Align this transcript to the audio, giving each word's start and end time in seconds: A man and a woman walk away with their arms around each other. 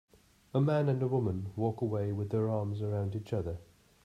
A 0.55 0.59
man 0.59 0.89
and 0.89 0.99
a 1.03 1.07
woman 1.07 1.51
walk 1.55 1.81
away 1.81 2.11
with 2.11 2.31
their 2.31 2.49
arms 2.49 2.81
around 2.81 3.15
each 3.15 3.33
other. 3.33 3.57